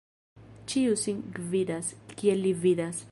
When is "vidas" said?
2.67-3.07